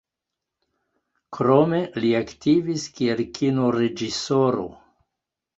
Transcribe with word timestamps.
Krome 1.37 1.81
li 2.05 2.09
aktivis 2.21 2.87
kiel 2.97 3.21
Kino-reĝisoro. 3.39 4.69